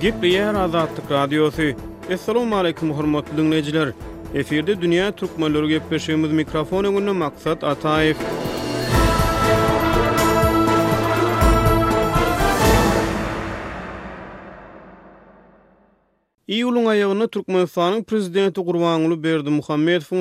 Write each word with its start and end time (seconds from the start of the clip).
Gepli 0.00 0.32
Yer 0.32 0.54
Azatlık 0.54 1.10
Radyosu. 1.10 1.62
Esselamu 2.08 2.56
Aleyküm 2.56 2.98
hürmetli 2.98 3.36
dinleyiciler. 3.36 3.88
Efirde 4.34 4.80
Dünya 4.80 5.12
Türkmenleri 5.12 5.68
Gepleşiğimiz 5.68 6.32
mikrofonu 6.32 6.92
gönlü 6.92 7.12
maksat 7.12 7.64
Ataev. 7.64 8.06
Gepli 8.14 8.47
Iýulyň 16.48 16.86
aýagyna 16.88 17.26
Türkmenistanyň 17.28 18.04
prezidenti 18.08 18.60
Gurbanuly 18.64 19.16
Berdi 19.22 19.50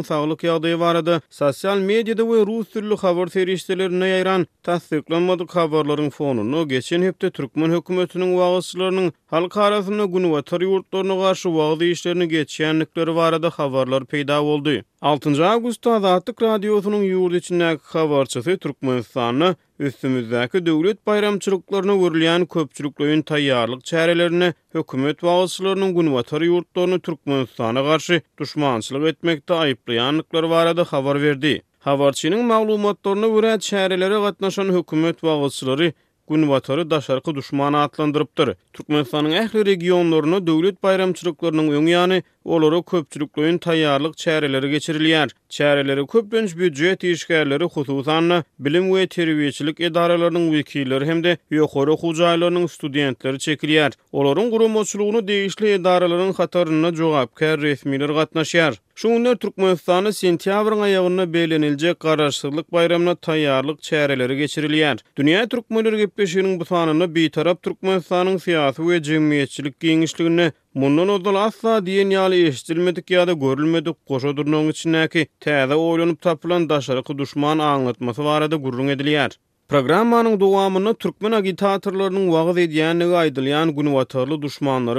saglyk 0.03 0.43
ýagdaýy 0.43 0.75
barada 0.79 1.21
sosial 1.29 1.79
mediada 1.79 2.23
we 2.27 2.43
rus 2.45 2.67
türli 2.73 2.97
habar 2.99 3.29
serişdelerini 3.31 4.03
ýaýran 4.03 4.43
tassyklanmady 4.63 5.45
habarlaryň 5.47 6.09
fonuny 6.09 6.67
geçen 6.73 7.01
hepde 7.07 7.31
türkmen 7.31 7.71
hökümetiniň 7.71 8.31
wagtçylarynyň 8.41 9.11
halk 9.31 9.55
arasynda 9.57 10.05
gunwatary 10.05 10.65
ýurtlaryna 10.67 11.15
garşy 11.21 11.49
wagty 11.55 11.91
işlerini 11.91 12.27
geçenlikleri 12.35 13.15
barada 13.15 13.49
habarlar 13.49 14.01
peýda 14.03 14.41
boldy. 14.49 14.81
6 15.01 15.43
Augusta 15.45 15.91
Azadlyk 15.93 16.41
Radiosynyň 16.41 17.03
ýurt 17.05 17.35
içindäki 17.37 17.83
habarçysy 17.93 18.55
Türkmenistanyň 18.57 19.51
üstümizdäki 19.79 20.63
döwlet 20.65 21.05
bayramçylyklaryna 21.07 21.95
görülýän 21.99 22.45
köpçülüklüň 22.55 23.21
taýýarlyk 23.29 23.83
çäreleriniň 23.91 24.53
hökümet 24.75 25.19
wagtlarynyň 25.21 25.91
günwatary 25.99 26.45
ýurtlaryny 26.49 26.99
Türkmenistana 27.01 27.81
garşy 27.89 28.17
düşmançylyk 28.41 29.07
etmekde 29.13 29.53
aýyplanyklar 29.59 30.49
barada 30.49 30.83
habar 30.83 31.21
berdi. 31.23 31.53
Habarçynyň 31.85 32.41
maglumatlaryna 32.43 33.27
görä 33.37 33.53
çärelere 33.69 34.17
gatnaşan 34.25 34.73
hökümet 34.73 35.21
wagtlary 35.21 35.91
Gunwatary 36.27 36.89
daşarqy 36.89 37.35
düşmana 37.35 37.83
atlandyrypdyr. 37.83 38.49
Türkmenistanyň 38.73 39.33
ähli 39.45 39.65
regionlaryna 39.65 40.47
döwlet 40.47 40.83
bayramçylyklarynyň 40.83 41.67
öňýany 41.77 42.23
olara 42.47 42.81
köpçülüklüğün 42.81 43.57
tayyarlık 43.57 44.17
çareleri 44.17 44.69
geçiriliyer. 44.71 45.29
Çareleri 45.49 46.07
köpdönç 46.07 46.57
büdcüet 46.57 47.03
işgərleri 47.03 47.63
xususanlı 47.69 48.43
bilim 48.59 48.95
ve 48.95 49.07
terviyyçilik 49.07 49.79
edaralarının 49.79 50.53
vekilleri 50.53 51.05
hem 51.05 51.23
de 51.23 51.37
yokoru 51.51 51.97
hucaylarının 51.97 52.67
studentleri 52.67 53.39
çekiliyer. 53.39 53.91
Oların 54.11 54.51
kurum 54.51 54.75
oçuluğunu 54.75 55.27
değişli 55.27 55.69
edaralarının 55.69 56.33
hatarına 56.33 56.93
cogapkar 56.93 57.61
resmiler 57.61 58.07
katnaşyar. 58.15 58.75
Şunlar 58.95 59.35
Türkmenistan'ı 59.35 60.13
sentyabrın 60.13 60.79
ayına 60.79 61.33
belenilecek 61.33 61.99
kararsızlık 61.99 62.71
bayramına 62.73 63.15
tayyarlık 63.15 63.81
çareleri 63.81 64.37
geçiriliyer. 64.37 64.97
Dünya 65.17 65.47
Türkmenler 65.47 65.93
gepeşinin 65.93 66.59
bu 66.59 66.65
sanını 66.65 67.15
bir 67.15 67.29
taraf 67.31 67.61
Türkmenistan'ın 67.61 68.37
siyasi 68.37 68.87
ve 68.89 69.03
cemiyetçilik 69.03 69.79
genişliğini 69.79 70.51
Mundan 70.75 71.09
odal 71.09 71.35
asla 71.41 71.77
diyen 71.85 72.09
ýaly 72.13 72.39
eşitilmedik 72.47 73.11
ýa-da 73.11 73.33
görülmedik 73.43 73.95
goşa 74.11 74.27
içindäki 74.33 75.27
täze 75.41 75.73
oýlanyp 75.73 76.19
tapylan 76.21 76.69
daşaryk 76.69 77.17
düşman 77.17 77.57
aňlatmasy 77.59 78.23
barada 78.25 78.55
gurrun 78.55 78.87
edilýär. 78.87 79.37
Programmanyň 79.69 80.39
dowamyny 80.39 80.93
türkmen 80.93 81.31
agitatorlarynyň 81.31 82.27
wagt 82.35 82.57
edýän 82.65 82.99
we 83.11 83.15
aýdylýan 83.23 83.69
gün 83.75 83.87
we 83.95 84.05
tarly 84.05 84.37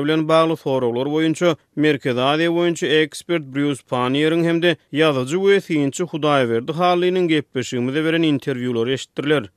bilen 0.03 0.29
bagly 0.29 0.57
soraglar 0.57 1.07
boýunça 1.07 1.57
merkez 1.77 2.17
ady 2.19 2.47
boýunça 2.47 2.87
ekspert 2.87 3.43
Bruce 3.45 3.83
Panierin 3.91 4.45
hemde 4.45 4.77
ýazgy 4.93 5.37
we 5.37 5.61
synçy 5.61 6.03
Hudaýberdi 6.05 6.73
Halynyň 6.73 7.29
gepleşigini 7.29 7.95
beren 8.05 8.23
interwýular 8.23 8.87
eşitdirilýär. 8.93 9.49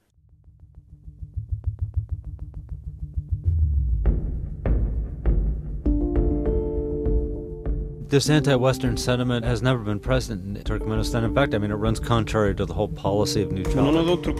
this 8.11 8.29
anti-Western 8.29 8.97
sentiment 8.97 9.45
has 9.45 9.61
never 9.61 9.79
been 9.79 9.97
present 9.97 10.43
in 10.45 10.61
Turkmenistan. 10.61 11.23
In 11.23 11.33
fact, 11.33 11.55
I 11.55 11.59
mean, 11.59 11.71
it 11.71 11.75
runs 11.75 11.97
contrary 11.97 12.53
to 12.55 12.65
the 12.65 12.73
whole 12.73 12.89
policy 12.89 13.41
of 13.41 13.51
neutrality. 13.53 14.31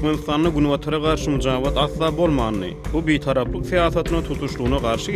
Bu 2.93 3.01
bir 3.07 3.21
taraflık 3.21 3.65
siyasatına 3.65 4.23
tutuşluğuna 4.23 4.79
karşı 4.79 5.11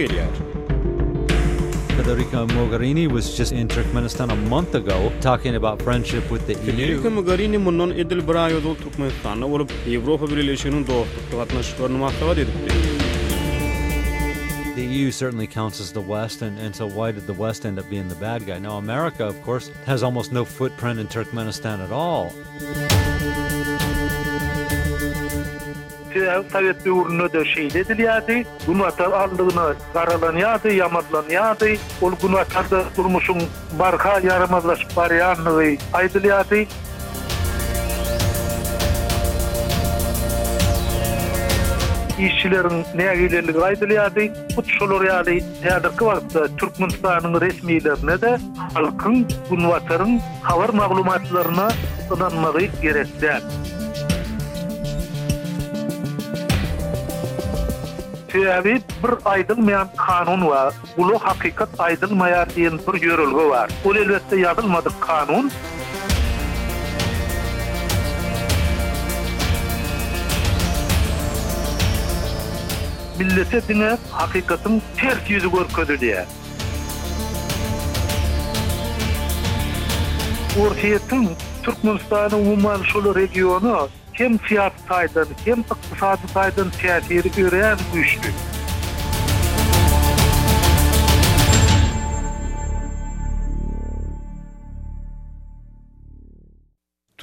Federica 1.98 2.46
Mogherini 2.46 3.08
was 3.10 3.36
just 3.36 3.52
in 3.52 3.68
Turkmenistan 3.68 4.30
a 4.30 4.36
month 4.36 4.76
ago 4.76 5.12
talking 5.22 5.56
about 5.56 5.82
friendship 5.82 6.30
with 6.30 6.48
the 6.48 6.54
EU. 6.54 6.78
Federica 6.78 7.10
Mogherini 7.10 7.58
munun 7.58 7.90
edil 7.92 8.28
bir 8.28 8.36
ayo 8.36 8.64
dol 8.64 8.76
Turkmenistan'a 8.76 9.46
olup 9.48 9.72
Evropa 9.90 10.28
Birleşiyonu'nun 10.28 10.86
The 14.76 14.84
EU 14.86 15.10
certainly 15.10 15.48
counts 15.48 15.80
as 15.80 15.94
the 15.94 16.02
West, 16.02 16.42
and, 16.42 16.60
and 16.60 16.76
so 16.76 16.86
why 16.86 17.14
did 17.14 17.28
the 17.28 17.34
West 17.34 17.66
end 17.66 17.80
up 17.80 17.90
being 17.90 18.10
the 18.10 18.16
bad 18.16 18.46
guy? 18.46 18.60
Now, 18.60 18.72
America, 18.78 19.26
of 19.26 19.42
course, 19.42 19.72
has 19.86 20.04
almost 20.04 20.34
no 20.34 20.44
footprint 20.44 21.00
in 21.00 21.08
Turkmenistan 21.08 21.80
at 21.80 21.94
all. 21.94 22.34
Sovet 26.12 26.84
ol 36.20 36.66
işçilerin 42.20 42.86
ne 42.98 43.04
ýerli 43.28 43.54
gaýdylyady, 43.60 44.26
uçulur 44.60 45.04
ýaly, 45.08 45.38
ýa-da 45.68 45.92
kwartda 46.00 46.46
Türkmenistanyň 46.62 47.36
resmiýetlerine 47.46 48.16
de 48.22 48.32
halkyň 48.76 49.16
bu 49.50 49.60
wataryň 49.72 50.18
habar 50.48 50.74
maglumatlaryna 50.82 51.68
ýetmegi 52.10 52.70
gerekdir. 52.84 53.42
Täbi 58.32 58.80
bir 59.04 59.14
aýdyň 59.36 59.62
meýan 59.70 59.92
kanun 60.00 60.48
we 60.52 60.64
bu 60.98 61.10
lo 61.12 61.20
haqiqat 61.28 61.80
aýdylmaýan 61.90 62.56
bir 62.88 63.00
ýörelgi 63.06 63.50
bar. 63.54 63.70
Ol 63.86 63.96
lewetde 64.00 64.44
ýazylmady 64.46 64.92
kanun 65.08 65.52
millete 73.20 73.62
dine 73.68 73.98
hakikatin 74.12 74.82
ters 74.98 75.30
yüzü 75.30 75.52
görkedir 75.52 76.00
diye. 76.00 76.26
Orhiyetin 80.62 81.30
Türkmenistan'ın 81.64 82.46
Uman 82.46 82.84
Şulu 82.84 83.16
regionu 83.16 83.90
hem 84.12 84.38
fiyat 84.38 84.74
saydın 84.90 85.28
hem 85.46 85.60
iktisadi 85.60 86.28
saydın 86.34 86.72
siyasiyeti 86.72 87.42
yürüyen 87.42 87.78
güçlü. 87.94 88.20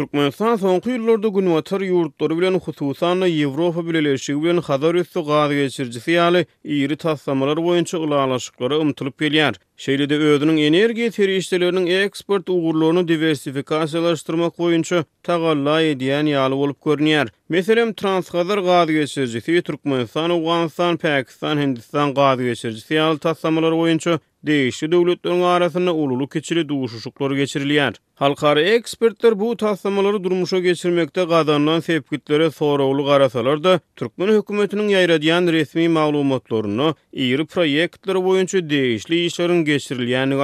Türkmenistan 0.02 0.56
soňky 0.58 0.96
ýyllarda 0.96 1.28
günwatar 1.36 1.78
ýurtlary 1.86 2.34
bilen 2.38 2.54
hususan 2.64 3.20
Ýewropa 3.26 3.84
bileleşigi 3.86 4.40
bilen 4.42 4.56
Hazar 4.68 4.96
üstü 4.98 5.20
gady 5.28 5.54
geçirji 5.62 6.00
ýaly 6.16 6.40
ýeri 6.78 6.96
taýdanlar 7.04 7.60
boýunça 7.62 8.00
ulalaşyklara 8.02 8.80
ümitlip 8.82 9.20
gelýär. 9.22 9.60
Şeýlede 9.84 10.18
öýüniň 10.26 10.58
energiýa 10.64 11.14
terişleriniň 11.18 11.86
eksport 12.08 12.50
ugurlygyny 12.50 13.04
diversifikasiýalaşdyrmak 13.12 14.58
boýunça 14.62 15.04
tagallä 15.30 15.76
edýän 15.94 16.32
ýaly 16.34 16.56
bolup 16.64 16.82
görnýär. 16.88 17.30
Meselem 17.48 17.94
Transgazar 17.94 18.58
gady 18.66 18.92
geçirji, 18.98 19.62
Türkmenistan, 19.62 20.30
Awganistan, 20.34 20.96
Pakistan, 20.98 21.60
Hindistan 21.62 22.10
gady 22.14 22.50
geçirji 22.50 22.98
ýaly 22.98 23.18
taýdanlar 23.22 23.78
boýunça 23.78 24.18
Deýişi 24.46 24.86
döwletleriň 24.92 25.42
arasynda 25.48 25.92
ululy 25.94 26.26
keçili 26.32 26.64
duşuşuklary 26.68 27.34
geçirilýär. 27.42 27.94
Halkara 28.14 28.60
ekspertler 28.62 29.40
bu 29.40 29.50
taslamaları 29.56 30.24
durmuşa 30.24 30.58
geçirmekte 30.58 31.26
qazandan 31.30 31.80
sepkitlere 31.80 32.50
soroglu 32.50 33.04
qarasalar 33.06 33.62
da 33.64 33.80
Türkmen 33.96 34.28
hükümetinin 34.34 34.88
yayradiyan 34.88 35.46
resmi 35.46 35.88
malumotlarını 35.88 36.94
iri 37.12 37.44
proyektler 37.46 38.24
boyunca 38.24 38.70
deyişli 38.70 39.24
işlerin 39.26 39.64
geçirilyani 39.64 40.34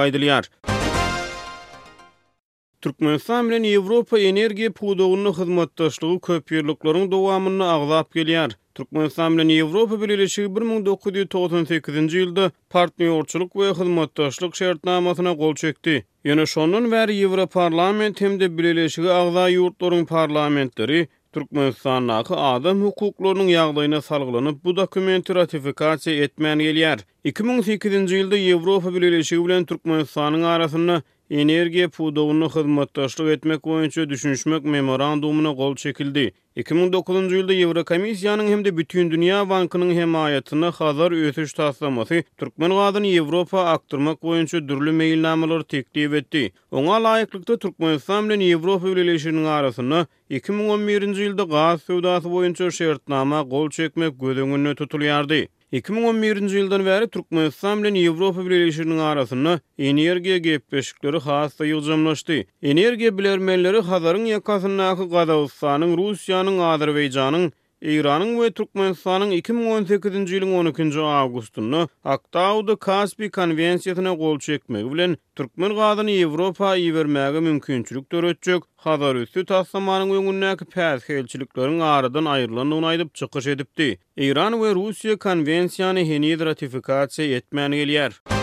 Türkmenistan 2.81 3.49
bilen 3.49 3.63
Ýewropa 3.67 4.19
energiýa 4.27 4.69
pudagynyň 4.75 5.33
hyzmatdaşlygy 5.39 6.19
köp 6.27 6.51
ýyllyklaryň 6.53 7.09
dowamyny 7.13 7.63
aglap 7.69 8.13
gelýär. 8.17 8.53
Türkmenistan 8.79 9.33
bilen 9.35 9.51
Ýewropa 9.55 9.97
Birleşigi 10.03 10.47
1998-nji 10.59 12.21
ýylda 12.21 12.45
partnerçilik 12.75 13.51
we 13.61 13.67
hyzmatdaşlyk 13.81 14.55
şertnamasyna 14.61 15.33
gol 15.41 15.55
çekdi. 15.63 15.97
Ýene 16.25 16.45
şondan 16.53 16.87
bäri 16.93 17.17
Ýewropa 17.19 17.49
Parlament 17.57 18.21
hem 18.23 18.39
de 18.39 18.47
Birleşigi 18.57 19.11
agza 19.17 19.49
ýurtlarynyň 19.57 20.05
parlamentleri 20.13 21.01
Türkmenistan'a 21.33 22.23
ki 22.23 22.33
adam 22.35 22.81
hukuklarının 22.81 23.47
yağdayına 23.57 24.01
salgılanıp 24.01 24.63
bu 24.63 24.75
dokumenti 24.75 25.35
ratifikasiya 25.35 26.23
etmen 26.23 26.59
geliyar. 26.59 26.99
2008. 27.23 28.11
yılda 28.11 28.37
Evropa 28.37 28.93
Birleşik 28.95 29.45
Bilen 29.47 29.65
Türkmenistan'ın 29.65 30.43
arasında 30.43 31.01
Energiya 31.29 31.89
pudugyny 31.89 32.49
hyzmatdaşlyk 32.55 33.27
etmek 33.29 33.59
boýunça 33.61 34.09
düşünşmek 34.09 34.63
memorandumyna 34.65 35.51
gol 35.59 35.75
çekildi. 35.75 36.23
2009-njy 36.57 37.35
ýylda 37.39 37.53
Ýewropa 37.53 37.93
hemde 37.95 38.47
hem 38.51 38.65
de 38.65 38.77
bütün 38.77 39.11
dünýä 39.11 39.49
bankynyň 39.49 39.91
himayatyna 40.01 40.71
hazır 40.71 41.11
ösüş 41.11 41.53
taslamasy 41.53 42.21
türkmen 42.37 42.69
wagdyny 42.69 43.11
Ýewropa 43.17 43.61
akdyrmak 43.75 44.23
boýunça 44.23 44.67
dürli 44.69 44.89
meýillämeler 45.01 45.63
teklip 45.63 46.13
etdi. 46.13 46.51
Oňa 46.71 46.97
laýyklykda 47.05 47.59
Türkmenistan 47.59 48.29
bilen 48.29 48.39
Ýewropa 48.49 48.95
Birleşigini 48.95 49.47
arasyna 49.47 50.07
2011-nji 50.31 51.21
ýylda 51.29 51.49
gaz 51.51 51.81
söwdasy 51.83 52.27
boýunça 52.27 52.71
şertnama 52.71 53.41
gol 53.43 53.69
çekmek 53.69 54.13
tutulýardy. 54.17 55.47
2011-nji 55.73 56.55
ýyldan 56.59 56.81
bäri 56.85 57.07
Türkmenistan 57.15 57.83
bilen 57.83 57.97
Ýewropa 58.01 58.45
Birleşiginiň 58.45 59.01
arasynda 59.07 59.51
energiýa 59.89 60.37
gepleşikleri 60.47 61.19
hasa 61.25 61.65
ýygjamlaşdy. 61.67 62.39
Energiýa 62.71 63.11
bilermenleri 63.19 63.83
Hazaryň 63.91 64.25
ýakasynyň 64.31 64.83
ýa 64.87 65.25
Rusiyanın, 65.29 65.93
Russiýanyň 66.01 66.55
Azerbaýjanyň 66.73 67.49
Iranın 67.81 68.41
ve 68.41 68.51
Turkmenistan'ın 68.51 69.31
2018. 69.31 70.31
yılın 70.31 70.53
12. 70.65 70.99
Ağustos'unu 70.99 71.89
Aktaudu 72.03 72.77
Kaspi 72.77 73.31
Konvensiyatına 73.31 74.13
gol 74.13 74.39
çekmek 74.39 74.93
bilen 74.93 75.17
Türkmen 75.35 75.75
gadyny 75.75 76.21
Ýewropa 76.23 76.77
ýewirmäge 76.77 77.39
mümkinçilik 77.41 78.11
döretjek. 78.11 78.63
Hazar 78.87 79.15
üstü 79.15 79.39
taslamanyň 79.45 80.09
öňündäki 80.17 80.65
päs 80.75 81.09
helçiliklerin 81.09 81.79
aradan 81.79 82.23
aýrylandygyny 82.25 82.87
aýdyp 82.93 83.09
çykyş 83.13 83.47
edipdi. 83.47 83.97
Iran 84.17 84.53
we 84.61 84.69
Russiýa 84.79 85.17
Konvensiýany 85.25 86.03
heni 86.13 86.31
ratifikasiýa 86.39 87.35
etmäni 87.41 87.75
gelýär. 87.83 88.38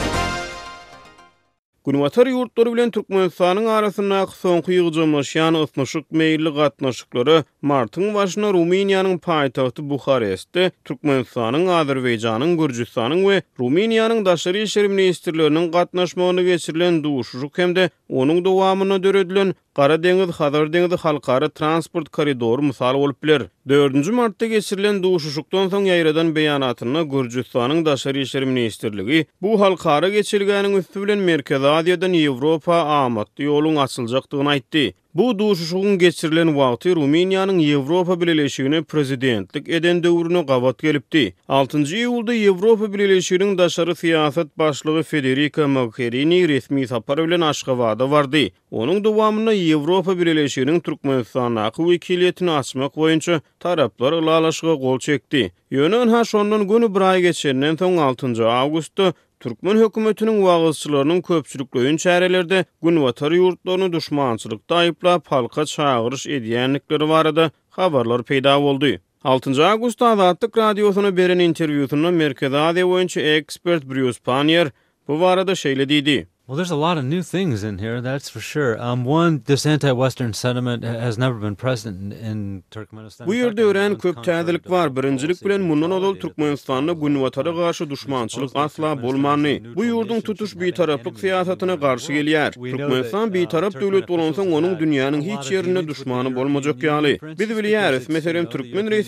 Günwatar 1.86 2.26
ýurtlary 2.26 2.72
bilen 2.74 2.90
Türkmenistanyň 2.94 3.66
arasyna 3.70 4.16
soňky 4.26 4.72
ýygyjymyş 4.74 5.28
ýany 5.36 5.60
ysnaşyk 5.66 6.06
meýilli 6.22 6.50
gatnaşyklary 6.56 7.36
martyň 7.70 8.08
başyna 8.16 8.48
Rumyniýanyň 8.56 9.20
paýtagty 9.26 9.84
Buharestde, 9.92 10.64
Türkmenistanyň 10.88 11.68
Azerbaýjanyň 11.80 12.56
Gürjistanyň 12.60 13.20
we 13.28 13.36
Rumyniýanyň 13.62 14.24
daşary 14.26 14.64
işleri 14.66 14.90
ministrleriniň 14.96 15.70
gatnaşmagyny 15.78 16.44
geçirilen 16.50 16.98
duşuşyk 17.04 17.58
hemde 17.62 17.86
Onun 18.08 18.44
dowamyny 18.44 19.03
döredilen 19.03 19.55
Gara 19.76 19.97
deňiz 20.03 20.31
Hazar 20.31 20.73
deňizi 20.73 20.97
halkara 21.03 21.49
transport 21.49 22.08
koridoru 22.08 22.62
mysal 22.62 22.94
bolup 22.97 23.23
biler. 23.23 23.43
4-nji 23.67 24.11
martda 24.14 24.47
geçirilen 24.49 25.03
duşuşukdan 25.03 25.69
soň 25.73 25.88
ýaýradan 25.91 26.31
beýanatyna 26.37 27.03
Gürjistanyň 27.12 27.82
daşary 27.87 28.23
işler 28.29 28.44
ministrligi 28.44 29.26
bu 29.43 29.53
halkara 29.61 30.08
geçilgäniň 30.08 30.79
üstü 30.81 31.03
bilen 31.05 31.19
Merkez 31.29 31.62
Aziýadan 31.73 32.17
Ýewropa 32.23 32.79
amatly 33.00 33.44
ýolun 33.50 33.76
açyljakdygyny 33.85 34.49
aýtdy. 34.55 34.85
Bu 35.16 35.38
duşuşuğun 35.38 35.98
geçirilen 35.98 36.56
vaqti 36.56 36.94
Rumeniyanın 36.96 37.58
Evropa 37.58 38.20
Birleşigine 38.20 38.82
prezidentlik 38.82 39.68
eden 39.68 40.02
döwrüne 40.02 40.40
gawat 40.42 40.78
gelipdi. 40.78 41.34
6 41.48 41.78
yulda 41.78 42.34
Evropa 42.34 42.84
Birleşiginiň 42.84 43.58
daşary 43.58 43.90
siýasat 43.90 44.48
başlygy 44.58 45.00
Federica 45.02 45.68
Mogherini 45.68 46.48
resmi 46.48 46.86
sapar 46.88 47.18
bilen 47.26 47.40
aşgabada 47.40 48.10
bardy. 48.10 48.46
Onuň 48.70 49.04
dowamyna 49.04 49.52
Evropa 49.54 50.12
Birleşiginiň 50.12 50.80
Türkmenistan'a 50.82 51.62
haqqy 51.64 51.82
wekiletini 51.98 52.50
açmak 52.50 52.92
boýunça 52.96 53.40
taraplar 53.60 54.12
ulaşyga 54.12 54.74
qol 54.74 54.98
çekdi. 54.98 55.52
Ýönen 55.72 56.10
ha 56.10 56.24
şondan 56.24 56.69
günü 56.69 56.94
bir 56.94 57.00
aý 57.00 57.28
soň 57.28 57.78
6-njy 57.78 58.44
awgustda 58.46 59.12
Türkmen 59.44 59.76
hökümetiniň 59.78 60.36
wagyzçylarynyň 60.46 61.18
köpçülüklüğün 61.26 61.96
çärelerde 62.04 62.60
gün 62.84 62.96
watar 63.04 63.32
ýurtlaryny 63.38 63.88
duşmançylykda 63.96 64.74
aýyplap 64.82 65.28
halka 65.34 65.64
çağırış 65.72 66.24
edýänlikleri 66.38 67.08
barada 67.10 67.50
habarlar 67.80 68.20
peýda 68.30 68.54
boldy. 68.68 68.94
6 69.34 69.52
agust 69.66 70.02
Azadlyk 70.08 70.58
radiosuna 70.62 71.12
beren 71.16 71.38
interwýusynda 71.48 72.12
Merkezi 72.22 72.56
Aziýa 72.62 73.28
ekspert 73.36 73.84
Bruce 73.84 74.20
Panier 74.30 74.68
bu 75.08 75.20
barada 75.26 75.52
şeýle 75.64 75.88
diýdi: 75.92 76.18
Well, 76.48 76.54
there's 76.54 76.70
a 76.70 76.76
lot 76.76 76.96
of 76.96 77.04
new 77.04 77.25
things 77.25 77.64
in 77.64 77.78
here, 77.78 78.00
that's 78.00 78.28
for 78.28 78.38
sure. 78.38 78.81
Um, 78.81 79.04
one, 79.04 79.43
this 79.46 79.66
anti-Western 79.66 80.32
sentiment 80.32 80.84
has 80.84 81.19
never 81.19 81.34
been 81.40 81.56
present 81.56 82.12
in, 82.12 82.62
Turkmenistan. 82.70 83.26
Bu 83.26 83.34
yurda 83.34 83.62
ören 83.62 83.94
köp 83.98 84.20
tədilik 84.25 84.70
var. 84.70 84.93
Birincilik 84.96 85.40
bilen, 85.44 85.62
mundan 85.66 85.90
odol 85.96 86.14
Turkmenistanlı 86.22 86.93
gunvatara 86.93 87.52
qarşı 87.54 87.90
düşmançılık 87.90 88.50
asla 88.54 89.02
bulmanı. 89.02 89.75
Bu 89.76 89.84
yurdun 89.84 90.20
tutuş 90.20 90.54
bir 90.60 90.72
taraflık 90.72 91.19
fiyatatına 91.19 91.72
qarşı 91.81 92.12
geliyər. 92.12 92.52
Turkmenistan 92.54 93.34
bir 93.34 93.46
taraf 93.46 93.75
dövlet 93.75 94.10
olonsan, 94.10 94.52
onun 94.52 94.78
dünyanın 94.78 95.20
hiç 95.20 95.50
yerine 95.52 95.88
düşmanı 95.88 96.37
bolmacak 96.37 96.82
yali. 96.82 97.19
Biz 97.38 97.50
vili 97.56 97.72
yəri, 97.75 98.46
Turkmen 98.46 98.46
Türkmen 98.50 98.87
Evropa 98.87 98.98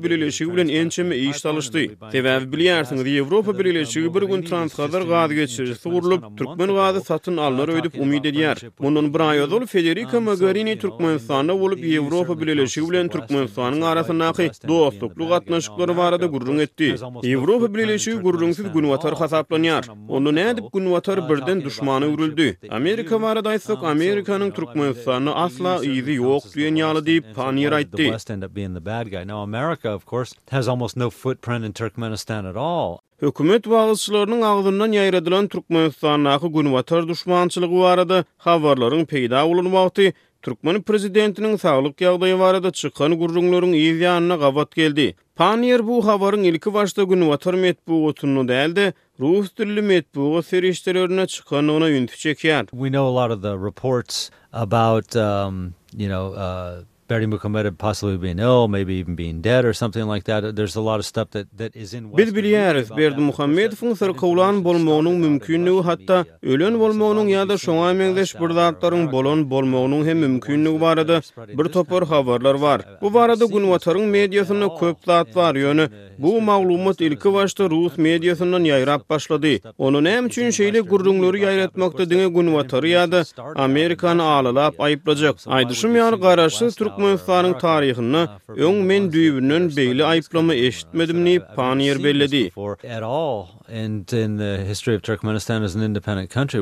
birləri 0.00 0.32
bilen 0.40 0.72
birləri 0.80 0.80
birləri 0.80 0.80
birləri 0.96 0.96
birləri 0.96 0.96
birləri 0.96 1.92
birləri 2.00 3.20
birləri 3.20 4.16
birləri 4.16 5.28
birləri 5.28 5.74
birləri 5.84 5.84
birləri 5.84 6.37
Türkmen 6.38 6.74
gazı 6.74 7.00
satın 7.00 7.36
alınır 7.36 7.68
öydüp 7.68 7.98
umid 8.00 8.24
edýär. 8.24 8.70
Bunun 8.82 9.14
bir 9.14 9.20
ay 9.20 9.42
ozul 9.42 9.66
Federico 9.66 10.20
Magarini 10.20 10.78
Türkmenistan'da 10.78 11.54
olup 11.56 11.78
Evropa 11.84 12.40
Birleşik 12.40 12.90
bilen 12.90 13.08
Türkmenistan'ın 13.08 13.80
arasındaki 13.82 14.50
dostluklu 14.68 15.28
katnaşıkları 15.28 15.96
var 15.96 16.12
adı 16.12 16.26
gurrun 16.26 16.58
etti. 16.58 16.94
Evropa 17.24 17.74
Birleşik 17.74 18.22
gün 18.74 18.84
watar 18.92 19.14
hasaplanyar. 19.14 19.84
Onu 20.08 20.34
ne 20.34 20.54
gün 20.74 20.84
watar 20.94 21.28
birden 21.30 21.64
düşmanı 21.64 22.06
ürüldü. 22.06 22.56
Amerika 22.70 23.22
var 23.22 23.36
adaysak 23.36 23.78
Amerikanyň 23.78 24.52
Türkmenistan'ı 24.58 25.30
asla 25.44 25.72
ýygy 25.90 26.12
ýok 26.20 26.42
diýen 26.54 26.74
ýaly 26.84 27.00
diýip 27.08 27.24
panir 27.34 27.72
aýtdy. 27.72 28.14
footprint 31.18 31.74
Turkmenistan 31.78 32.44
Hükümet 33.22 33.64
wagtlarynyň 33.68 34.42
agzynyň 34.50 34.92
ýaýradylan 34.96 35.48
Türkmenistan 35.52 36.24
hakyky 36.24 36.52
gün 36.56 37.06
düşmançylygy 37.10 37.78
barada 37.82 38.18
habarlaryň 38.46 39.02
peýda 39.12 39.40
bolan 39.50 39.68
wagty 39.76 40.12
Türkmen 40.46 40.78
prezidentiniň 40.90 41.56
saglyk 41.62 41.98
ýagdaýy 42.06 42.36
barada 42.42 42.70
çykan 42.82 43.16
gurrunlaryň 43.22 43.72
ýyzyanyna 43.86 44.36
gabat 44.44 44.70
geldi. 44.78 45.08
Panier 45.40 45.82
bu 45.86 45.96
habaryň 46.06 46.44
ilki 46.52 46.70
başda 46.74 47.02
gün 47.02 47.20
watar 47.30 47.54
medpu 47.54 48.14
däldi. 48.52 48.94
Ruh 49.20 49.46
türli 49.56 49.82
medpu 49.82 50.42
serişdirlerine 50.46 51.26
çykan 51.26 51.68
ona 51.68 51.86
ýüntüçekýär. 51.90 52.66
We 52.70 52.88
know 52.88 53.00
a 53.12 53.14
lot 53.20 53.30
of 53.32 53.42
the 53.42 53.56
reports 53.58 54.30
about 54.52 55.16
um, 55.16 55.74
you 55.96 56.08
know, 56.08 56.34
uh... 56.34 56.84
Barry 57.10 57.26
Muhammad 57.26 57.78
possibly 57.78 58.18
be 58.18 58.42
ill, 58.42 58.50
oh, 58.50 58.68
maybe 58.68 58.94
even 58.96 59.14
being 59.16 59.40
dead 59.40 59.64
or 59.64 59.72
something 59.72 60.04
like 60.06 60.24
that 60.24 60.56
there's 60.56 60.76
a 60.76 60.80
lot 60.82 61.00
of 61.02 61.06
stuff 61.06 61.30
that 61.30 61.46
that 61.60 61.74
is 61.84 61.94
in 61.98 62.10
Biz 62.18 62.34
bilýär 62.34 62.74
Berdi 63.00 63.20
Muhammed 63.28 63.72
funsary 63.80 64.12
kowlan 64.22 64.64
bolmagynyň 64.64 65.16
mümkinligi 65.26 65.82
hatda 65.88 66.18
ölen 66.52 66.76
bolmagynyň 66.82 67.28
ýa-da 67.36 67.54
şoňa 67.64 67.92
meňdeş 68.00 68.30
bir 68.40 68.50
zatlaryň 68.58 69.04
bolan 69.16 69.40
bolmagynyň 69.50 70.04
hem 70.10 70.18
mümkinligi 70.24 70.80
barady 70.80 71.18
bir 71.58 71.64
topar 71.78 72.04
habarlar 72.06 72.60
bar 72.62 72.80
bu 73.02 73.14
barada 73.14 73.44
Gunwatoryň 73.44 74.06
mediasyna 74.18 74.68
köp 74.80 74.96
zat 75.06 75.34
bar 75.36 75.54
ýöne 75.54 75.86
bu 76.18 76.40
maglumat 76.40 77.00
ilki 77.00 77.28
wagtda 77.38 77.70
rus 77.70 77.98
mediasyndan 78.08 78.64
ýaýrap 78.72 79.02
başlady 79.10 79.54
onuň 79.78 80.06
hem 80.14 80.26
üçin 80.26 80.50
şeýle 80.58 80.80
gurrunlary 80.80 81.40
ýaýratmakda 81.46 82.04
diňe 82.12 82.28
Gunwatory 82.36 82.90
ýa-da 82.98 83.20
Amerikany 83.66 84.22
alalap 84.22 84.74
aýyplajak 84.80 85.36
aýdyşym 85.58 85.92
ýa-da 85.96 86.48
türk 86.80 86.97
Türkmenistanyň 86.98 87.58
taryhyna 87.58 88.22
öň 88.68 88.76
men 88.90 89.04
düýbünden 89.14 89.68
beýle 89.76 90.04
aýplama 90.04 90.54
eşitmedimni 90.54 91.40
panier 91.56 92.04
bellidi. 92.04 92.42
history 94.68 94.94
of 94.96 95.02
Turkmenistan 95.02 95.62
as 95.62 95.76
an 95.76 95.82
independent 95.82 96.30
country 96.30 96.58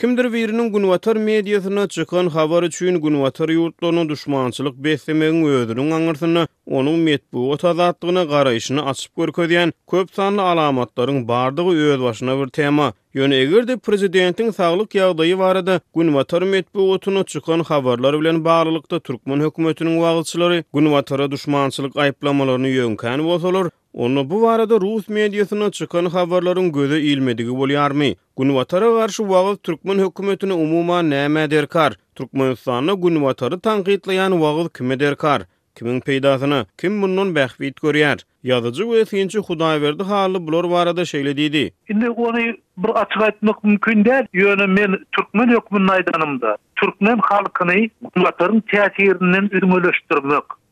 Kimdir 0.00 0.24
wirinin 0.32 0.72
gunwatar 0.72 1.16
mediýasyna 1.16 1.88
çykan 1.88 2.26
habar 2.28 2.62
üçin 2.62 3.00
gunwatar 3.00 3.48
ýurtlaryny 3.48 4.08
düşmançylyk 4.08 4.74
beslemegiň 4.76 5.44
özüniň 5.44 5.90
aňyrsyny 5.98 6.46
onu 6.66 6.96
metbu 6.96 7.50
otazatlygyna 7.50 8.22
garaýyşyny 8.32 8.80
açyp 8.90 9.12
görkezýän 9.18 9.72
köp 9.90 10.10
sanly 10.14 10.40
alamatların 10.40 11.28
bardygy 11.28 11.82
öz 11.92 12.00
başyna 12.02 12.38
bir 12.40 12.48
tema. 12.48 12.92
Ýöne 13.14 13.30
prezidentin 13.30 13.78
prezidentiň 13.78 14.52
saglyk 14.52 14.94
ýagdaýy 14.94 15.38
barada 15.38 15.80
Gunwatar 15.94 16.42
metbu 16.42 16.90
otunu 16.92 17.24
çykan 17.24 17.60
habarlar 17.60 18.20
bilen 18.20 18.44
baglylykda 18.44 19.00
türkmen 19.00 19.40
hökümetiniň 19.40 19.94
wagtçylary 20.04 20.62
Gunwatara 20.72 21.30
düşmançylyk 21.30 21.92
aýplamalaryny 21.96 22.70
ýöňkän 22.80 23.24
bolsalar, 23.24 23.68
Onu 23.94 24.30
bu 24.30 24.42
varada 24.42 24.80
Rus 24.80 25.08
medyasına 25.08 25.70
çıkan 25.70 26.04
xabarların 26.06 26.72
gözü 26.72 26.98
ilmedigi 27.00 27.54
bol 27.58 27.68
yarmi. 27.70 28.16
Gunvatara 28.36 28.88
qarşı 28.90 29.28
vağız 29.28 29.58
Türkmen 29.62 29.98
hükümetini 29.98 30.52
umuma 30.52 30.98
nəmə 31.02 31.50
derkar? 31.50 31.94
Türkmenistanı 32.14 32.92
Gunvatarı 33.00 33.60
tanqitlayan 33.60 34.40
vağız 34.40 34.68
kime 34.74 34.98
derkar? 35.00 35.42
kimin 35.78 36.00
peýdasyna 36.06 36.58
kim 36.82 36.98
bunun 37.02 37.30
bäxş 37.38 37.56
görýär? 37.58 37.80
görýär. 37.84 38.18
Yazyjy 38.50 39.00
ösünji 39.02 39.38
Hudaý 39.48 39.82
berdi 39.82 40.02
haýrlı 40.10 40.42
blor 40.50 40.64
varada 40.74 41.04
şeyle 41.04 41.30
şeýle 41.30 41.36
diýdi. 41.38 41.62
Inde 41.94 42.10
ony 42.10 42.54
bir 42.78 42.90
açyk 43.02 43.22
etmek 43.28 43.64
mümkin 43.64 44.04
der. 44.04 44.26
Ýöne 44.42 44.66
men 44.78 44.98
türkmen 45.16 45.50
hökümini 45.54 45.90
aýdanymda 45.96 46.56
türkmen 46.76 47.18
halkyny 47.30 47.88
döwletleriň 48.16 48.60
täsirinden 48.74 49.50
örmelüşip 49.54 50.10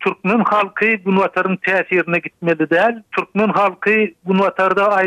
Türkmen 0.03 0.41
halkı 0.41 0.87
bunu 1.05 1.23
atarın 1.23 1.57
tesirine 1.57 2.19
gitmeli 2.19 2.71
değil. 2.71 2.97
Türkmen 3.17 3.49
halkı 3.49 3.91
bunu 4.25 4.45
atarda 4.45 5.03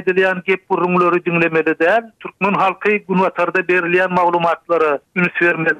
gep 0.46 0.70
burunları 0.70 1.26
dinlemeli 1.26 1.80
değil. 1.80 2.02
Türkmen 2.20 2.54
halkı 2.54 2.98
gunvatarda 2.98 3.36
atarda 3.62 3.68
berilen 3.68 4.10
üns 4.34 4.98
ünüs 5.16 5.42
vermeli 5.42 5.74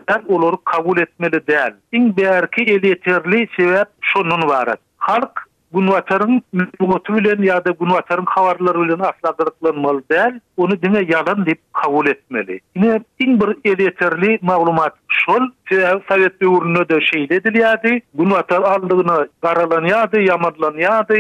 kabul 0.66 0.98
etmeli 0.98 1.48
del. 1.48 1.74
In 1.92 2.18
beherki 2.18 2.62
el 2.62 2.84
yeterli 2.84 3.48
sebep 3.58 3.88
şunun 4.02 4.42
Halk 4.98 5.48
gunwatarın 5.76 6.44
mümkinatı 6.58 7.12
bilen 7.18 7.40
ýa-da 7.48 7.72
gunwatarın 7.72 8.26
habarlary 8.26 8.80
bilen 8.82 9.02
aslandyrylmaly 9.12 10.02
däl, 10.14 10.34
onu 10.58 10.74
diňe 10.84 11.02
ýalan 11.12 11.40
diýip 11.48 11.62
kabul 11.82 12.08
etmeli. 12.14 12.60
Ine 12.76 13.02
iň 13.26 13.32
bir 13.42 13.50
ýeterli 13.72 14.40
maglumat 14.42 14.94
şol, 15.26 15.44
Sowet 16.08 16.42
döwründe 16.42 16.90
de 16.90 16.98
şeýle 17.10 17.34
edilýärdi, 17.42 18.02
gunwatar 18.14 18.62
aldygyna 18.64 19.18
garalanýardy, 19.46 20.18
ýamadlanýardy. 20.30 21.20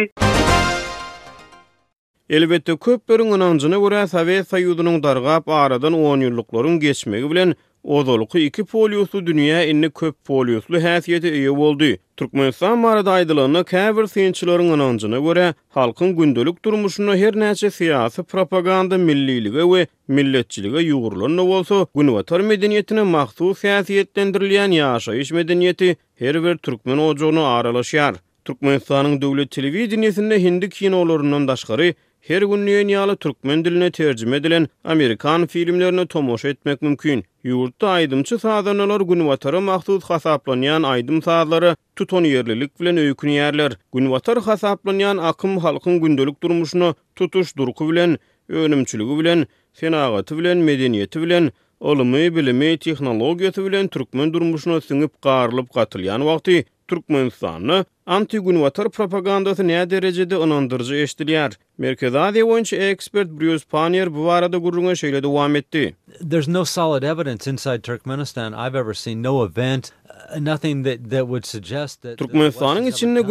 Elbetde 2.30 2.74
köp 2.78 3.10
bürün 3.10 3.32
onuncuna 3.32 3.76
wara 3.84 4.08
Sowet 4.08 4.48
Soyudynyň 4.50 5.04
dargap 5.04 5.50
aradan 5.50 5.94
10 5.94 6.20
ýyllyklaryň 6.22 6.80
geçmegi 6.80 7.32
bilen 7.32 7.54
Ozolku 7.86 8.38
iki 8.38 8.64
polyoslu 8.64 9.28
dünya 9.28 9.66
inni 9.66 9.92
köp 9.92 10.16
polyoslu 10.26 10.84
hasiyeti 10.84 11.30
iyi 11.30 11.56
boldy. 11.58 11.96
Turkmenistan 12.18 12.78
marada 12.78 13.12
aydılığını 13.12 13.64
kevir 13.64 14.08
sinçilerin 14.08 14.80
anjyna 14.80 15.20
vore 15.22 15.54
halkın 15.70 16.16
gündelik 16.18 16.66
durmuşunu 16.66 17.16
her 17.16 17.36
nece 17.40 17.70
siyasi 17.72 18.24
propaganda 18.24 18.98
milliliga 18.98 19.74
ve 19.76 19.88
milletçiliga 20.08 20.80
yugurlarına 20.80 21.42
olsa 21.42 21.88
günvatar 21.96 22.40
medeniyetini 22.40 23.02
mahsus 23.02 23.60
siyasiyetlendirilyen 23.60 24.72
ýaşaýyş 24.72 25.30
medeniýeti 25.34 25.96
her 26.16 26.44
ver 26.44 26.58
Turkmen 26.58 26.98
ocağını 26.98 27.40
aralaşýar. 27.40 28.16
Türkmenistanyň 28.46 29.22
döwlet 29.22 29.52
televizyon 29.52 29.90
televizyon 30.02 30.32
hindi 30.32 30.70
televizyon 30.70 31.38
televizyon 31.48 31.96
Her 32.28 32.42
gün 32.42 32.68
dünyalı 32.68 33.16
Türkmen 33.16 33.66
diline 33.66 33.92
terjime 33.92 34.38
edilen 34.38 34.68
Amerikan 34.84 35.46
filmlerini 35.48 36.08
tomoş 36.08 36.46
etmek 36.46 36.82
mümkün. 36.82 37.24
Yurtta 37.44 37.88
aydımçı 37.88 38.40
sazanalar 38.40 39.02
gün 39.02 39.28
vatarı 39.28 39.62
mahsus 39.62 40.04
hasaplanyan 40.04 40.84
aydım 40.84 41.22
sazları 41.22 41.76
tuton 41.96 42.24
yerlilik 42.24 42.80
bilen 42.82 42.98
öykünü 42.98 43.32
yerler. 43.32 43.72
Gün 43.94 44.12
hasaplanyan 44.44 45.18
akım 45.18 45.58
halkın 45.58 46.02
gündelik 46.02 46.44
durmuşunu 46.44 46.96
tutuş 47.16 47.58
durku 47.58 47.92
bilen, 47.92 48.18
önümçülügü 48.50 49.20
bilen, 49.20 49.46
senagatı 49.74 50.38
bilen, 50.38 50.58
medeniyeti 50.58 51.22
bilen, 51.22 51.52
olumi, 51.80 52.36
bilimi, 52.36 52.78
teknologiyatı 52.78 53.66
bilen 53.66 53.88
Türkmen 53.88 54.34
durmuşunu 54.34 54.82
sınıp, 54.82 55.22
qarılıp, 55.22 55.68
gatylýan 55.70 56.18
wagty 56.20 56.60
Türkmenistan'ı 56.88 57.86
anti-günvatar 58.06 58.90
propagandası 58.90 59.68
ne 59.68 59.90
derecede 59.90 60.36
ınandırıcı 60.38 60.96
eştiliyar? 60.96 61.54
Merkez 61.78 62.16
Adi 62.16 62.44
Oyunçı 62.44 62.76
ekspert 62.76 63.30
Bruce 63.30 63.66
Panier 63.72 64.16
bu 64.16 64.32
arada 64.32 64.58
gurruğuna 64.58 64.96
şeyle 64.96 65.24
devam 65.24 65.56
etti. 65.56 65.96
There's 66.30 66.48
no 66.48 66.66
solid 66.66 67.04
evidence 67.04 67.52
inside 67.52 67.82
Turkmenistan. 67.82 68.54
I've 68.70 68.78
ever 68.78 68.94
seen 68.94 69.24
no 69.24 69.46
event 69.48 69.92
nothing 70.40 70.84
that 70.84 71.00
that 71.10 71.26
would 71.30 71.46
suggest 71.46 72.00
içinde 72.06 73.22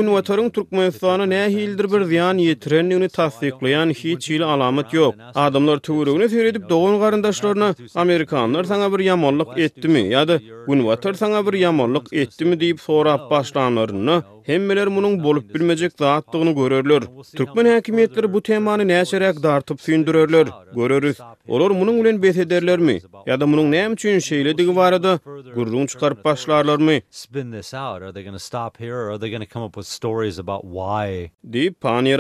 ne 1.29 1.49
hildir 1.51 1.93
bir 2.01 2.05
ziyan 2.05 2.39
yetirenini 2.39 3.09
tasdiklayan 3.09 3.91
hiç 3.91 4.31
hil 4.31 4.43
alamet 4.43 4.93
yok. 4.93 5.15
Adamlar 5.35 5.79
tuwruğunu 5.79 6.29
seyredip 6.29 6.69
doğun 6.69 7.01
garandaşlarına 7.01 7.75
Amerikanlar 7.95 8.65
sana 8.65 8.93
bir 8.99 9.05
yamanlık 9.05 9.59
etti 9.59 9.89
mi? 9.89 10.01
Ya 10.09 10.29
da 10.29 11.15
sana 11.17 11.47
bir 11.47 11.53
yamanlık 11.53 12.13
etti 12.13 12.45
mi? 12.45 12.61
deyip 12.61 12.81
sorap 12.81 13.31
başlanlarını 13.31 14.23
hemmeler 14.43 14.89
munun 14.89 15.25
bolup 15.25 15.55
bilmecek 15.55 15.93
zaattığını 15.99 16.53
görürler. 16.53 17.03
Türkmen 17.37 17.75
hakimiyetleri 17.75 18.33
bu 18.33 18.43
temanı 18.43 18.89
neşerek 18.89 19.43
dartıp 19.43 19.81
sündürörler. 19.81 20.49
Görörüz. 20.77 21.17
Olur 21.49 21.71
munun 21.71 21.99
ulen 22.01 22.23
besederler 22.23 22.79
mi? 22.79 22.99
Ya 23.27 23.41
da 23.41 23.47
munun 23.47 23.71
neyem 23.73 23.93
için 23.93 24.19
şeyledigi 24.19 24.77
varada 24.77 25.19
gurrun 25.55 25.87
çıkarıp 25.87 26.25
başlarlar 26.25 26.79
me. 26.87 27.03
Spin 27.11 27.51
this 27.51 27.75
out. 27.75 28.03
Are 28.03 28.13
they 28.13 28.23
going 28.23 28.35
to 28.35 28.45
stop 28.51 28.77
here 28.77 28.99
or 29.01 29.11
are 29.13 29.19
they 29.19 29.31
going 29.31 29.41
to 29.49 29.53
come 29.55 29.63
up 29.63 29.77
with 29.77 29.87
stories 29.87 30.39
about 30.39 30.65
why? 30.65 31.31
Deep 31.51 31.81
pan 31.81 32.07
yer 32.07 32.19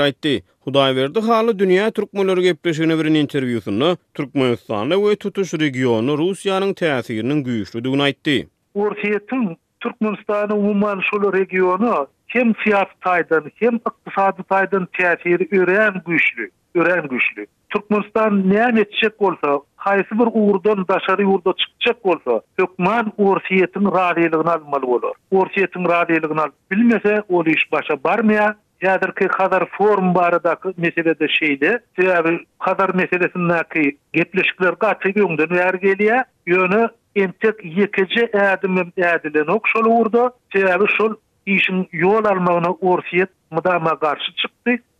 Hudaý 0.66 0.94
berdi 0.96 1.20
haly 1.20 1.58
dünýä 1.58 1.90
türkmenleri 1.90 2.42
gepleşigine 2.42 2.98
birin 2.98 3.14
interwýusyna 3.14 3.96
Türkmenistan 4.14 4.90
we 4.90 5.16
tutuş 5.16 5.54
regiony 5.54 6.12
Russiýanyň 6.20 6.72
täsiriniň 6.80 7.40
güýçlüdigini 7.46 8.02
aýtdy. 8.06 8.36
Urhiýetin 8.74 9.56
Türkmenistan 9.80 10.50
umumy 10.56 11.02
şol 11.10 11.32
regiony 11.32 11.90
hem 12.26 12.52
syýasy 12.64 12.96
taýdan 13.04 13.50
hem 13.60 13.74
ykdysady 13.88 14.42
taýdan 14.50 14.84
täsiri 14.96 15.44
üren 15.52 16.00
güýçlü, 16.06 16.48
üren 16.74 17.04
güýçlü. 17.12 17.44
Türkmenistan 17.70 18.42
näme 18.50 18.80
etjek 18.80 19.20
bolsa, 19.20 19.60
Haýsy 19.84 20.18
bir 20.18 20.28
uğurdan 20.32 20.84
daşary 20.88 21.24
uğurda 21.24 21.54
çykjak 21.58 22.06
olsa, 22.06 22.40
hükman 22.58 23.12
orsiyetin 23.18 23.84
radiyeliğine 23.84 24.50
almalı 24.50 24.82
bolar. 24.82 25.12
Orsiyetin 25.30 25.84
radiyeliğine 25.84 26.44
Bilmese, 26.70 27.22
o 27.28 27.44
iş 27.44 27.72
başa 27.72 28.04
barmaya. 28.04 28.56
ki, 29.18 29.28
kadar 29.28 29.66
form 29.70 30.14
barıdaki 30.14 30.68
meselede 30.76 31.18
de 31.18 31.28
şeyde, 31.28 31.78
yani 32.02 32.40
kadar 32.58 32.94
meselesindaki 32.94 33.96
getleşikler 34.12 34.74
kaçı 34.78 35.12
yöndü 35.18 35.46
nöergeliye, 35.50 36.24
yönü 36.46 36.88
en 37.16 37.32
tek 37.40 37.64
yekece 37.64 38.32
adimim 38.52 38.92
adilin 39.16 39.46
ok 39.46 39.68
şol 39.68 39.84
uğurda, 39.86 40.32
yani 40.54 40.84
şol 40.98 41.12
işin 41.46 41.88
yol 41.92 42.24
almağına 42.24 42.70
orsiyet 42.72 43.28
mıdama 43.50 43.98
karşı 43.98 44.32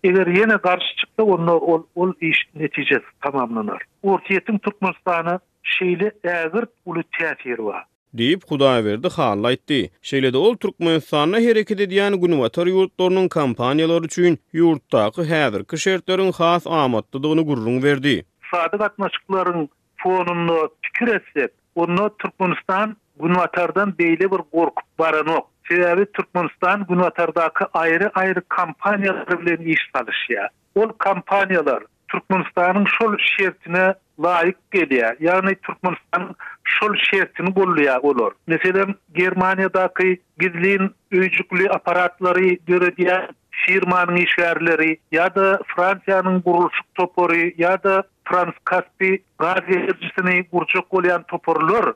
Eger 0.04 0.26
yene 0.36 0.56
garşy 0.62 0.92
çykdy, 1.00 1.22
onda 1.22 1.54
ol 1.58 1.82
ol 1.94 2.12
iş 2.20 2.38
netijesi 2.54 3.04
tamamlanar. 3.22 3.82
Ortiyetin 4.02 4.58
Türkmenistany 4.58 5.38
şeýle 5.74 6.08
ägir 6.40 6.64
uly 6.92 7.02
täsir 7.16 7.58
bar. 7.66 7.82
Diýip 8.18 8.42
Hudaýa 8.50 8.84
berdi, 8.84 9.90
Şeylede 10.02 10.36
ol 10.38 10.56
Türkmenistany 10.56 11.46
hereket 11.48 11.80
edýän 11.80 12.14
gunwatar 12.24 12.66
ýurtlarynyň 12.74 13.28
kampaniýalary 13.36 14.04
üçin 14.10 14.36
ýurtdaky 14.54 15.22
häzir 15.32 15.64
kişertlerin 15.64 16.32
has 16.32 16.66
amatdygyny 16.66 17.44
gurrun 17.52 17.82
berdi. 17.82 18.14
Sadyk 18.50 18.80
atmaçyklaryň 18.90 19.68
fonunda 20.02 20.60
pikir 20.82 21.08
etsek, 21.14 21.50
onda 21.74 22.10
Türkmenistan 22.18 22.96
gunwatardan 23.20 23.90
beýle 23.98 24.30
bir 24.34 24.40
gorkup 24.58 24.98
baranok. 24.98 25.53
Sebebi 25.68 26.06
Türkmenistan 26.12 26.86
Günvatar'daki 26.88 27.64
ayrı 27.72 28.10
ayrı 28.14 28.42
kampanyaları 28.48 29.40
bilen 29.46 29.66
iş 29.68 29.80
çalışıyor. 29.96 30.48
Ol 30.74 30.88
kampanyalar 30.98 31.82
Türkmenistan'ın 32.08 32.84
şol 32.84 33.16
şertine 33.18 33.94
layık 34.22 34.70
geliyor. 34.70 35.14
Yani 35.20 35.54
Türkmenistan'ın 35.54 36.34
şol 36.64 36.94
şertini 36.96 37.54
bulluyor 37.56 37.96
olur. 38.02 38.32
Mesela 38.46 38.86
Germanya'daki 39.14 40.20
gizliğin 40.38 40.90
öcüklü 41.10 41.70
aparatları 41.70 42.48
görediyen 42.66 43.28
firmanın 43.50 44.16
işgarları 44.16 44.96
ya 45.12 45.34
da 45.34 45.60
Fransiyanın 45.76 46.40
kuruluşuk 46.40 46.86
topori 46.94 47.54
ya 47.58 47.82
da 47.82 48.02
Frans 48.24 48.54
Kaspi 48.64 49.22
gazetecisini 49.38 50.48
kurcuk 50.50 50.94
olayan 50.94 51.22
toporlar 51.22 51.92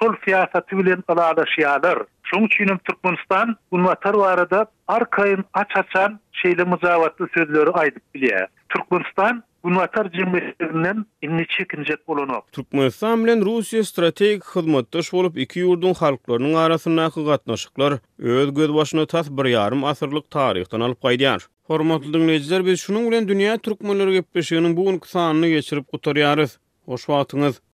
şol 0.00 0.12
siyasatı 0.24 0.78
bilen 0.78 1.04
alalaşıyalar. 1.08 1.98
Şoň 2.34 2.44
üçin 2.46 2.66
Türkmenistan 2.84 3.56
bu 3.72 3.76
watar 3.78 4.14
arkayn 4.14 4.66
arkayyn 4.88 5.44
açaçan 5.52 6.20
şeýle 6.40 6.64
müzawatly 6.72 7.26
sözleri 7.34 7.70
aýdyp 7.70 8.00
bilýär. 8.14 8.46
Türkmenistan 8.68 9.42
bu 9.64 9.68
watar 9.70 10.06
jemgyýetinden 10.06 11.04
inne 11.22 11.46
çekinjek 11.58 12.08
bolanok. 12.08 12.52
Türkmenistan 12.52 13.24
bilen 13.24 13.40
Russiýa 13.42 13.84
strategik 13.84 14.44
hyzmatdaş 14.56 15.12
bolup 15.12 15.38
iki 15.38 15.60
ýurdun 15.62 15.94
halklarynyň 15.98 16.54
arasyndaky 16.56 17.24
gatnaşyklar 17.24 17.92
öz-özüne 18.18 18.74
başyna 18.74 19.06
tat 19.06 19.26
bir 19.30 19.44
ýarym 19.54 19.86
asyrlyk 19.86 20.30
taryhdan 20.30 20.80
alyp 20.80 20.98
gaýdýar. 21.04 21.40
Hormatly 21.64 22.14
dinleýijiler, 22.16 22.66
biz 22.66 22.80
şunun 22.80 23.10
bilen 23.10 23.24
dünýä 23.24 23.58
türkmenleri 23.58 24.12
gepleşigini 24.12 24.76
bugunky 24.76 25.08
sanyny 25.10 25.48
geçirip 25.48 25.92
gutaryarys. 25.92 26.58
Hoş 26.86 27.00
wagtyňyz. 27.10 27.69